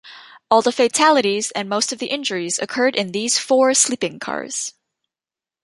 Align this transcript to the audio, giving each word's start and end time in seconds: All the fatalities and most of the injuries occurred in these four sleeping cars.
All 0.49 0.63
the 0.63 0.71
fatalities 0.71 1.51
and 1.51 1.69
most 1.69 1.93
of 1.93 1.99
the 1.99 2.07
injuries 2.07 2.57
occurred 2.57 2.95
in 2.95 3.11
these 3.11 3.37
four 3.37 3.71
sleeping 3.75 4.17
cars. 4.17 4.73